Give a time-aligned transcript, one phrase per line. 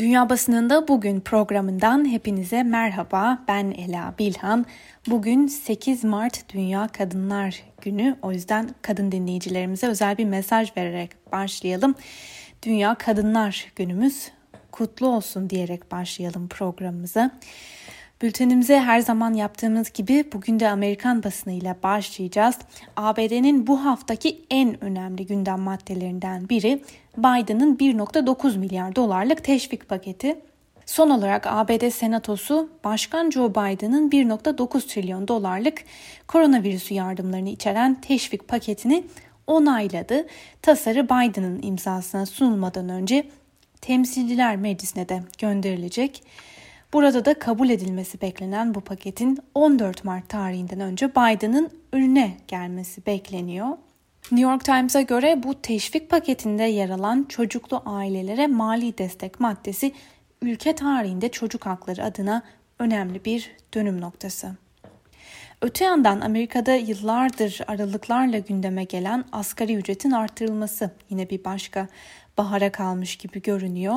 [0.00, 3.38] Dünya Basınında Bugün programından hepinize merhaba.
[3.48, 4.66] Ben Ela Bilhan.
[5.06, 8.16] Bugün 8 Mart Dünya Kadınlar Günü.
[8.22, 11.94] O yüzden kadın dinleyicilerimize özel bir mesaj vererek başlayalım.
[12.62, 14.30] Dünya Kadınlar Günümüz
[14.72, 17.30] kutlu olsun diyerek başlayalım programımıza.
[18.22, 22.58] Bültenimize her zaman yaptığımız gibi bugün de Amerikan basınıyla başlayacağız.
[22.96, 26.82] ABD'nin bu haftaki en önemli gündem maddelerinden biri
[27.16, 30.38] Biden'ın 1.9 milyar dolarlık teşvik paketi.
[30.86, 35.84] Son olarak ABD Senatosu Başkan Joe Biden'ın 1.9 trilyon dolarlık
[36.28, 39.04] koronavirüsü yardımlarını içeren teşvik paketini
[39.46, 40.26] onayladı.
[40.62, 43.26] Tasarı Biden'ın imzasına sunulmadan önce
[43.80, 46.22] Temsilciler Meclisi'ne de gönderilecek.
[46.92, 53.68] Burada da kabul edilmesi beklenen bu paketin 14 Mart tarihinden önce Biden'ın önüne gelmesi bekleniyor.
[54.30, 59.92] New York Times'a göre bu teşvik paketinde yer alan çocuklu ailelere mali destek maddesi
[60.42, 62.42] ülke tarihinde çocuk hakları adına
[62.78, 64.56] önemli bir dönüm noktası.
[65.62, 71.88] Öte yandan Amerika'da yıllardır aralıklarla gündeme gelen asgari ücretin artırılması yine bir başka
[72.40, 73.94] bahara kalmış gibi görünüyor.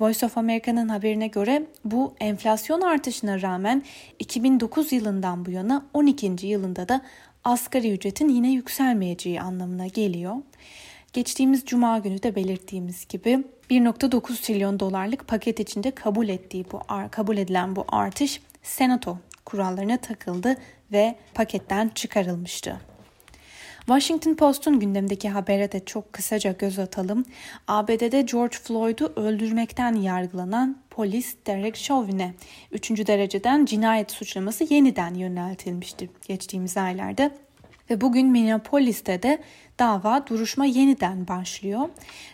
[0.00, 3.82] Voice of America'nın haberine göre bu enflasyon artışına rağmen
[4.18, 6.46] 2009 yılından bu yana 12.
[6.46, 7.00] yılında da
[7.44, 10.36] asgari ücretin yine yükselmeyeceği anlamına geliyor.
[11.12, 17.36] Geçtiğimiz cuma günü de belirttiğimiz gibi 1.9 trilyon dolarlık paket içinde kabul ettiği bu kabul
[17.36, 20.56] edilen bu artış senato kurallarına takıldı
[20.92, 22.93] ve paketten çıkarılmıştı.
[23.86, 27.24] Washington Post'un gündemdeki habere de çok kısaca göz atalım.
[27.68, 32.34] ABD'de George Floyd'u öldürmekten yargılanan polis Derek Chauvin'e
[32.72, 32.90] 3.
[32.90, 37.30] dereceden cinayet suçlaması yeniden yöneltilmişti geçtiğimiz aylarda.
[37.90, 39.42] Ve bugün Minneapolis'te de
[39.78, 41.88] dava duruşma yeniden başlıyor.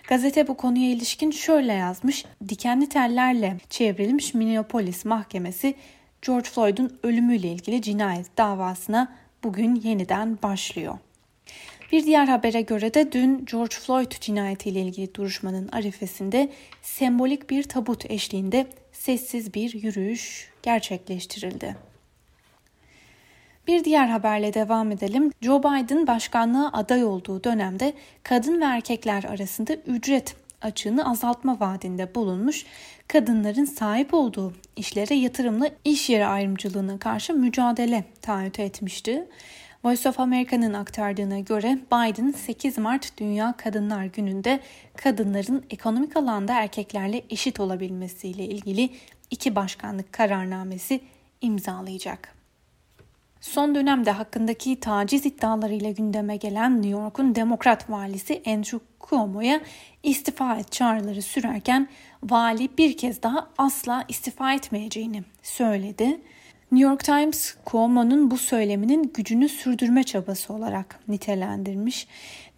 [0.09, 2.25] Gazete bu konuya ilişkin şöyle yazmış.
[2.48, 5.75] Dikenli tellerle çevrilmiş Minneapolis mahkemesi
[6.23, 9.12] George Floyd'un ölümüyle ilgili cinayet davasına
[9.45, 10.98] bugün yeniden başlıyor.
[11.93, 16.49] Bir diğer habere göre de dün George Floyd cinayetiyle ilgili duruşmanın arifesinde
[16.83, 21.77] sembolik bir tabut eşliğinde sessiz bir yürüyüş gerçekleştirildi.
[23.67, 25.33] Bir diğer haberle devam edelim.
[25.41, 32.67] Joe Biden başkanlığa aday olduğu dönemde kadın ve erkekler arasında ücret açığını azaltma vaadinde bulunmuş,
[33.09, 39.28] kadınların sahip olduğu işlere yatırımla iş yeri ayrımcılığına karşı mücadele taahhüt etmişti.
[39.84, 44.60] Voice of America'nın aktardığına göre Biden 8 Mart Dünya Kadınlar Günü'nde
[44.96, 48.91] kadınların ekonomik alanda erkeklerle eşit olabilmesiyle ilgili
[49.30, 51.00] iki başkanlık kararnamesi
[51.41, 52.34] imzalayacak.
[53.41, 59.60] Son dönemde hakkındaki taciz iddialarıyla gündeme gelen New York'un Demokrat valisi Andrew Cuomo'ya
[60.02, 61.88] istifa et çağrıları sürerken
[62.22, 66.20] vali bir kez daha asla istifa etmeyeceğini söyledi.
[66.72, 72.06] New York Times Cuomo'nun bu söyleminin gücünü sürdürme çabası olarak nitelendirmiş.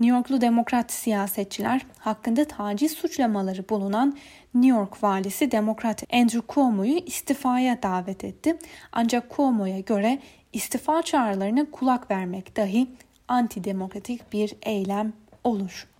[0.01, 4.17] New Yorklu demokrat siyasetçiler hakkında taciz suçlamaları bulunan
[4.55, 8.59] New York valisi demokrat Andrew Cuomo'yu istifaya davet etti.
[8.93, 10.19] Ancak Cuomo'ya göre
[10.53, 12.87] istifa çağrılarına kulak vermek dahi
[13.29, 15.13] antidemokratik bir eylem
[15.45, 15.92] olur.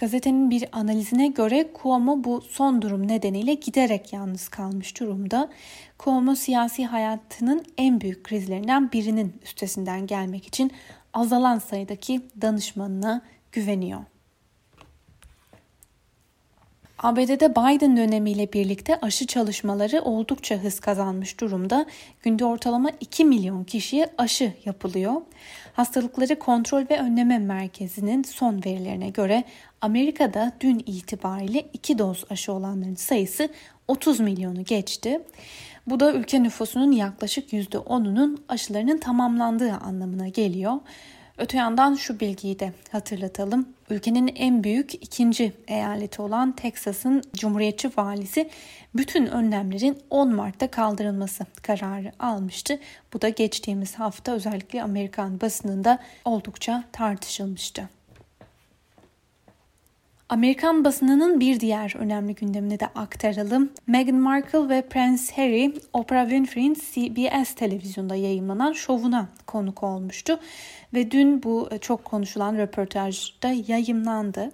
[0.00, 5.50] Gazetenin bir analizine göre Cuomo bu son durum nedeniyle giderek yalnız kalmış durumda.
[5.98, 10.72] Cuomo siyasi hayatının en büyük krizlerinden birinin üstesinden gelmek için
[11.12, 14.00] azalan sayıdaki danışmanına güveniyor.
[16.98, 21.86] ABD'de Biden dönemiyle birlikte aşı çalışmaları oldukça hız kazanmış durumda.
[22.22, 25.14] Günde ortalama 2 milyon kişiye aşı yapılıyor.
[25.72, 29.44] Hastalıkları Kontrol ve Önleme Merkezi'nin son verilerine göre
[29.80, 33.48] Amerika'da dün itibariyle 2 doz aşı olanların sayısı
[33.88, 35.20] 30 milyonu geçti.
[35.86, 40.74] Bu da ülke nüfusunun yaklaşık %10'unun aşılarının tamamlandığı anlamına geliyor.
[41.38, 43.68] Öte yandan şu bilgiyi de hatırlatalım.
[43.90, 48.50] Ülkenin en büyük ikinci eyaleti olan Teksas'ın Cumhuriyetçi valisi
[48.94, 52.78] bütün önlemlerin 10 Mart'ta kaldırılması kararı almıştı.
[53.12, 57.95] Bu da geçtiğimiz hafta özellikle Amerikan basınında oldukça tartışılmıştı.
[60.28, 63.72] Amerikan basınının bir diğer önemli gündemini de aktaralım.
[63.86, 70.40] Meghan Markle ve Prince Harry, Oprah Winfrey'in CBS televizyonda yayınlanan şovuna konuk olmuştu.
[70.94, 74.50] Ve dün bu e, çok konuşulan röportajda yayınlandı.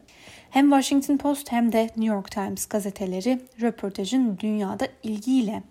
[0.51, 5.63] Hem Washington Post hem de New York Times gazeteleri röportajın dünyada ilgiyle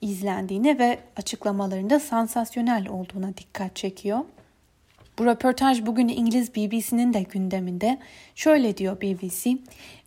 [0.00, 4.18] izlendiğine ve açıklamalarında sansasyonel olduğuna dikkat çekiyor.
[5.18, 7.98] Bu röportaj bugün İngiliz BBC'nin de gündeminde.
[8.34, 9.58] Şöyle diyor BBC,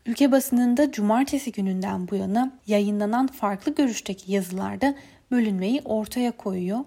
[0.06, 4.96] Ülke basınında cumartesi gününden bu yana yayınlanan farklı görüşteki yazılarda
[5.32, 6.80] bölünmeyi ortaya koyuyor.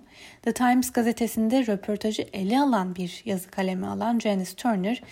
[0.43, 5.03] The Times gazetesinde röportajı ele alan bir yazı kalemi alan Janice Turner,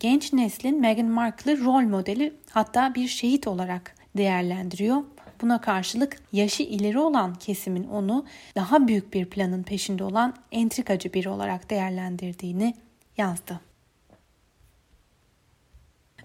[0.00, 5.02] genç neslin Meghan Markle'ı rol modeli hatta bir şehit olarak değerlendiriyor.
[5.40, 8.26] Buna karşılık yaşı ileri olan kesimin onu
[8.56, 12.74] daha büyük bir planın peşinde olan entrikacı biri olarak değerlendirdiğini
[13.16, 13.60] yazdı.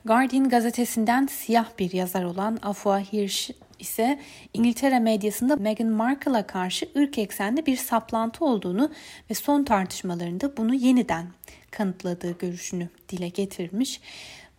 [0.06, 4.20] Guardian gazetesinden siyah bir yazar olan Afua Hirsch ise
[4.54, 8.92] İngiltere medyasında Meghan Markle'a karşı ırk eksenli bir saplantı olduğunu
[9.30, 11.28] ve son tartışmalarında bunu yeniden
[11.72, 14.02] kanıtladığı görüşünü dile getirmiş.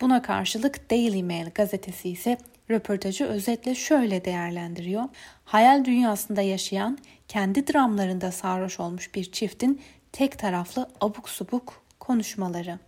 [0.01, 2.37] Buna karşılık Daily Mail gazetesi ise
[2.69, 5.03] röportajı özetle şöyle değerlendiriyor.
[5.45, 6.97] Hayal dünyasında yaşayan,
[7.27, 9.81] kendi dramlarında sarhoş olmuş bir çiftin
[10.11, 12.79] tek taraflı abuk subuk konuşmaları.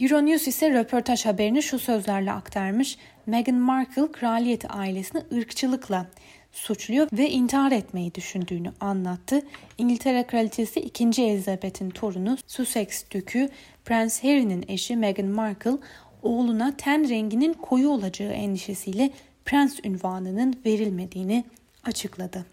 [0.00, 2.98] Euronews ise röportaj haberini şu sözlerle aktarmış.
[3.26, 6.06] Meghan Markle kraliyet ailesini ırkçılıkla
[6.52, 9.42] suçluyor ve intihar etmeyi düşündüğünü anlattı.
[9.78, 11.22] İngiltere Kraliçesi 2.
[11.22, 13.48] Elizabeth'in torunu Sussex Dükü
[13.84, 15.78] Prens Harry'nin eşi Meghan Markle
[16.22, 19.10] oğluna ten renginin koyu olacağı endişesiyle
[19.44, 21.44] prens ünvanının verilmediğini
[21.84, 22.46] açıkladı.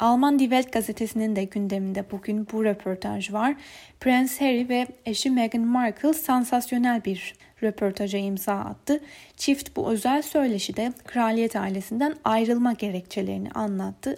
[0.00, 3.56] Alman Die Welt gazetesinin de gündeminde bugün bu röportaj var.
[4.00, 9.00] Prens Harry ve eşi Meghan Markle sansasyonel bir röportaja imza attı.
[9.36, 14.16] Çift bu özel söyleşide kraliyet ailesinden ayrılma gerekçelerini anlattı.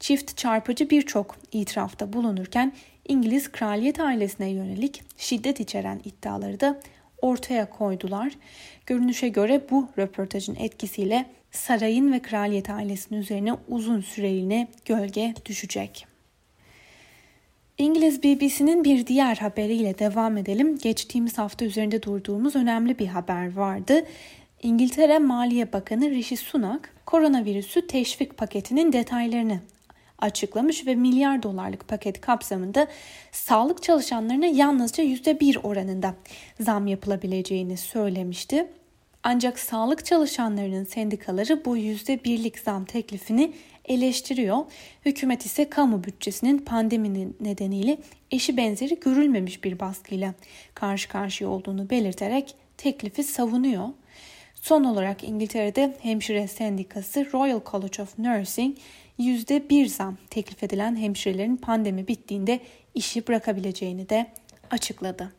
[0.00, 2.72] Çift çarpıcı birçok itirafta bulunurken
[3.08, 6.80] İngiliz kraliyet ailesine yönelik şiddet içeren iddiaları da
[7.22, 8.32] ortaya koydular.
[8.86, 16.06] Görünüşe göre bu röportajın etkisiyle sarayın ve kraliyet ailesinin üzerine uzun süreliğine gölge düşecek.
[17.78, 20.78] İngiliz BBC'nin bir diğer haberiyle devam edelim.
[20.78, 24.04] Geçtiğimiz hafta üzerinde durduğumuz önemli bir haber vardı.
[24.62, 29.60] İngiltere Maliye Bakanı Rishi Sunak koronavirüsü teşvik paketinin detaylarını
[30.22, 32.86] açıklamış ve milyar dolarlık paket kapsamında
[33.32, 36.14] sağlık çalışanlarına yalnızca %1 oranında
[36.60, 38.66] zam yapılabileceğini söylemişti.
[39.22, 43.52] Ancak sağlık çalışanlarının sendikaları bu %1'lik zam teklifini
[43.84, 44.58] eleştiriyor.
[45.04, 47.98] Hükümet ise kamu bütçesinin pandeminin nedeniyle
[48.30, 50.34] eşi benzeri görülmemiş bir baskıyla
[50.74, 53.88] karşı karşıya olduğunu belirterek teklifi savunuyor.
[54.54, 58.76] Son olarak İngiltere'de hemşire sendikası Royal College of Nursing
[59.22, 62.60] %1 zam teklif edilen hemşirelerin pandemi bittiğinde
[62.94, 64.26] işi bırakabileceğini de
[64.70, 65.32] açıkladı.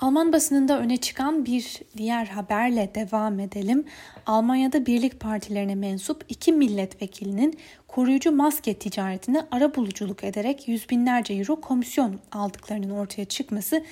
[0.00, 3.84] Alman basınında öne çıkan bir diğer haberle devam edelim.
[4.26, 7.58] Almanya'da birlik partilerine mensup iki milletvekilinin
[7.88, 13.84] koruyucu maske ticaretine ara buluculuk ederek yüz binlerce euro komisyon aldıklarının ortaya çıkması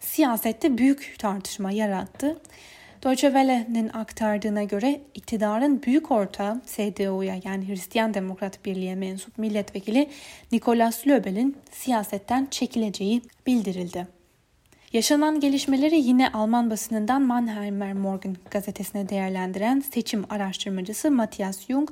[0.00, 2.40] siyasette büyük tartışma yarattı.
[3.02, 10.10] Deutsche Welle'nin aktardığına göre iktidarın büyük ortağı CDU'ya yani Hristiyan Demokrat Birliği'ye mensup milletvekili
[10.52, 14.06] Nikolaus Löbel'in siyasetten çekileceği bildirildi.
[14.92, 21.90] Yaşanan gelişmeleri yine Alman basınından Mannheimer Morgen gazetesine değerlendiren seçim araştırmacısı Matthias Jung,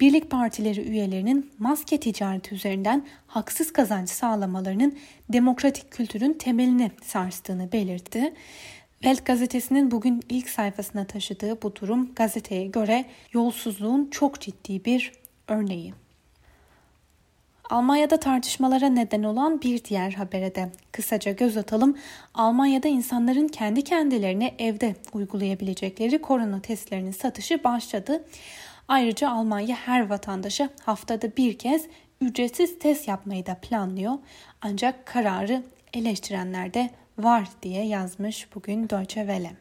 [0.00, 4.98] birlik partileri üyelerinin maske ticareti üzerinden haksız kazanç sağlamalarının
[5.28, 8.32] demokratik kültürün temelini sarstığını belirtti.
[9.02, 15.12] Welt gazetesinin bugün ilk sayfasına taşıdığı bu durum gazeteye göre yolsuzluğun çok ciddi bir
[15.48, 15.94] örneği.
[17.70, 21.98] Almanya'da tartışmalara neden olan bir diğer habere de kısaca göz atalım.
[22.34, 28.24] Almanya'da insanların kendi kendilerine evde uygulayabilecekleri korona testlerinin satışı başladı.
[28.88, 31.86] Ayrıca Almanya her vatandaşa haftada bir kez
[32.20, 34.14] ücretsiz test yapmayı da planlıyor.
[34.60, 35.62] Ancak kararı
[35.94, 39.52] eleştirenler de var diye yazmış bugün Deutsche Welle.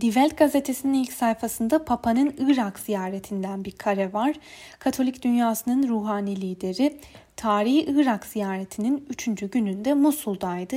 [0.00, 4.36] Die Welt gazetesinin ilk sayfasında Papa'nın Irak ziyaretinden bir kare var.
[4.78, 7.00] Katolik dünyasının ruhani lideri
[7.36, 9.50] tarihi Irak ziyaretinin 3.
[9.52, 10.76] gününde Musul'daydı.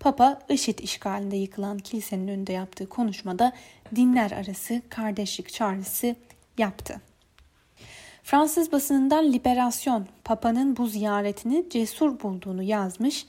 [0.00, 3.52] Papa IŞİD işgalinde yıkılan kilisenin önünde yaptığı konuşmada
[3.96, 6.16] dinler arası kardeşlik çağrısı
[6.58, 7.07] yaptı.
[8.30, 13.26] Fransız basınından Liberasyon, Papa'nın bu ziyaretini cesur bulduğunu yazmış.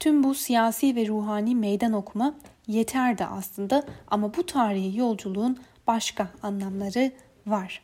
[0.00, 2.34] Tüm bu siyasi ve ruhani meydan okuma
[2.66, 7.12] yeterdi aslında ama bu tarihi yolculuğun başka anlamları
[7.46, 7.82] var.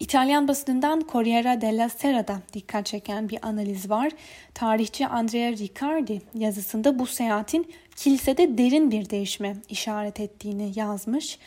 [0.00, 4.12] İtalyan basınından Corriere della Sera'da dikkat çeken bir analiz var.
[4.54, 11.38] Tarihçi Andrea Riccardi yazısında bu seyahatin kilisede derin bir değişme işaret ettiğini yazmış.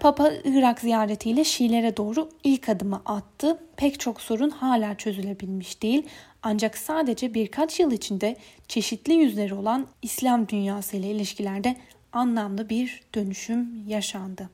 [0.00, 3.58] Papa Irak ziyaretiyle Şiilere doğru ilk adımı attı.
[3.76, 6.02] Pek çok sorun hala çözülebilmiş değil.
[6.42, 8.36] Ancak sadece birkaç yıl içinde
[8.68, 11.76] çeşitli yüzleri olan İslam dünyası ile ilişkilerde
[12.12, 14.50] anlamlı bir dönüşüm yaşandı.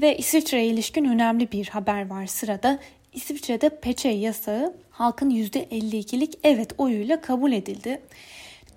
[0.00, 2.78] Ve İsviçre'ye ilişkin önemli bir haber var sırada.
[3.12, 8.00] İsviçre'de peçe yasağı halkın %52'lik evet oyuyla kabul edildi.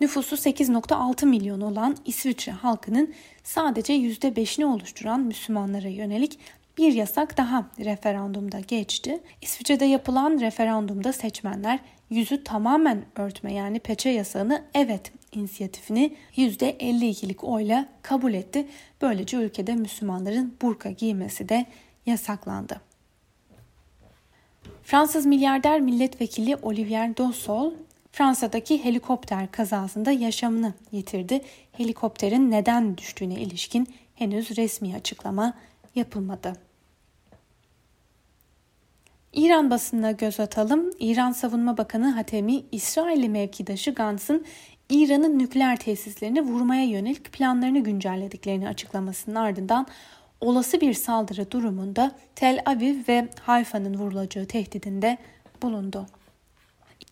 [0.01, 3.13] Nüfusu 8.6 milyon olan İsviçre halkının
[3.43, 6.39] sadece %5'ini oluşturan Müslümanlara yönelik
[6.77, 9.19] bir yasak daha referandumda geçti.
[9.41, 11.79] İsviçre'de yapılan referandumda seçmenler
[12.09, 18.67] yüzü tamamen örtme yani peçe yasağını evet inisiyatifini %52'lik oyla kabul etti.
[19.01, 21.65] Böylece ülkede Müslümanların burka giymesi de
[22.05, 22.81] yasaklandı.
[24.83, 27.73] Fransız milyarder milletvekili Olivier Dossol
[28.11, 31.41] Fransa'daki helikopter kazasında yaşamını yitirdi.
[31.71, 35.53] Helikopterin neden düştüğüne ilişkin henüz resmi açıklama
[35.95, 36.53] yapılmadı.
[39.33, 40.91] İran basınına göz atalım.
[40.99, 44.45] İran Savunma Bakanı Hatemi, İsrailli mevkidaşı Gantz'ın
[44.89, 49.87] İran'ın nükleer tesislerini vurmaya yönelik planlarını güncellediklerini açıklamasının ardından
[50.41, 55.17] olası bir saldırı durumunda Tel Aviv ve Hayfa'nın vurulacağı tehdidinde
[55.61, 56.05] bulundu.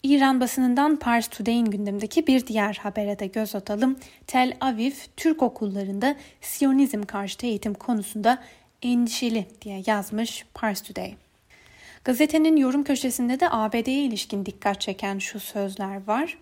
[0.04, 4.00] İran basınından Pars Today'in gündemdeki bir diğer habere de göz atalım.
[4.27, 8.44] Tel Aviv Türk okullarında Siyonizm karşıtı eğitim konusunda
[8.82, 11.13] endişeli diye yazmış Pars Today.
[12.04, 16.38] Gazetenin yorum köşesinde de ABD'ye ilişkin dikkat çeken şu sözler var.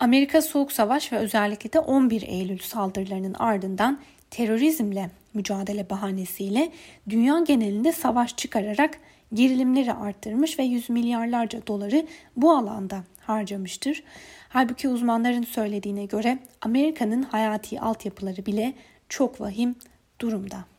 [0.00, 4.00] Amerika Soğuk Savaş ve özellikle de 11 Eylül saldırılarının ardından
[4.34, 6.72] terörizmle mücadele bahanesiyle
[7.08, 8.98] dünya genelinde savaş çıkararak
[9.34, 14.02] gerilimleri arttırmış ve yüz milyarlarca doları bu alanda harcamıştır.
[14.48, 18.72] Halbuki uzmanların söylediğine göre Amerika'nın hayati altyapıları bile
[19.08, 19.76] çok vahim
[20.20, 20.73] durumda.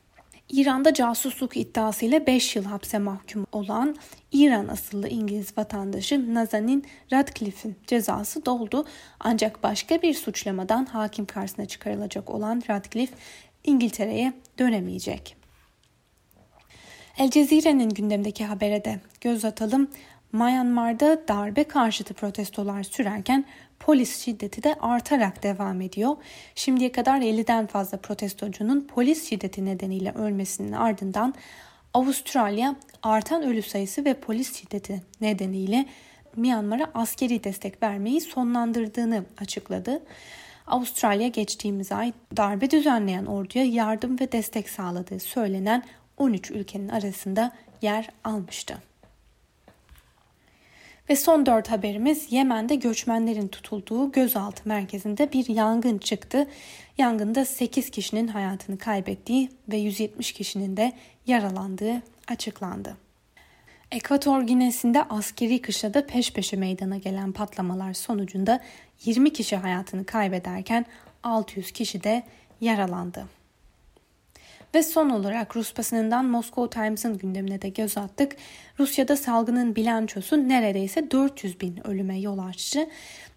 [0.49, 3.95] İran'da casusluk iddiasıyla 5 yıl hapse mahkum olan
[4.31, 8.85] İran asıllı İngiliz vatandaşı Nazanin Radcliffe'in cezası doldu.
[9.19, 13.15] Ancak başka bir suçlamadan hakim karşısına çıkarılacak olan Radcliffe
[13.63, 15.35] İngiltere'ye dönemeyecek.
[17.17, 19.87] El Cezire'nin gündemdeki habere de göz atalım.
[20.31, 23.45] Myanmar'da darbe karşıtı protestolar sürerken
[23.79, 26.15] polis şiddeti de artarak devam ediyor.
[26.55, 31.33] Şimdiye kadar 50'den fazla protestocunun polis şiddeti nedeniyle ölmesinin ardından
[31.93, 35.85] Avustralya artan ölü sayısı ve polis şiddeti nedeniyle
[36.35, 40.01] Myanmar'a askeri destek vermeyi sonlandırdığını açıkladı.
[40.67, 45.83] Avustralya geçtiğimiz ay darbe düzenleyen orduya yardım ve destek sağladığı söylenen
[46.17, 47.51] 13 ülkenin arasında
[47.81, 48.77] yer almıştı.
[51.09, 56.47] Ve son dört haberimiz Yemen'de göçmenlerin tutulduğu gözaltı merkezinde bir yangın çıktı.
[56.97, 60.93] Yangında 8 kişinin hayatını kaybettiği ve 170 kişinin de
[61.27, 62.97] yaralandığı açıklandı.
[63.91, 68.59] Ekvator Ginesi'nde askeri kışlada peş peşe meydana gelen patlamalar sonucunda
[69.05, 70.85] 20 kişi hayatını kaybederken
[71.23, 72.23] 600 kişi de
[72.61, 73.25] yaralandı.
[74.75, 78.35] Ve son olarak Rus basınından Moscow Times'ın gündemine de göz attık.
[78.79, 82.79] Rusya'da salgının bilançosu neredeyse 400 bin ölüme yol açtı.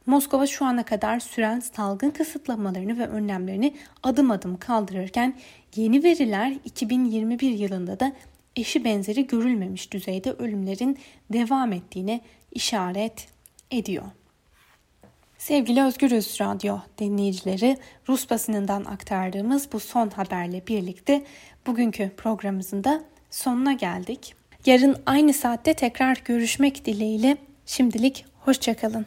[0.07, 5.35] Moskova şu ana kadar süren salgın kısıtlamalarını ve önlemlerini adım adım kaldırırken
[5.76, 8.12] yeni veriler 2021 yılında da
[8.57, 10.99] eşi benzeri görülmemiş düzeyde ölümlerin
[11.33, 12.21] devam ettiğine
[12.52, 13.28] işaret
[13.71, 14.04] ediyor.
[15.38, 17.76] Sevgili Özgürüz Radyo dinleyicileri,
[18.09, 21.25] Rus basınından aktardığımız bu son haberle birlikte
[21.66, 24.35] bugünkü programımızın da sonuna geldik.
[24.66, 29.07] Yarın aynı saatte tekrar görüşmek dileğiyle şimdilik hoşçakalın.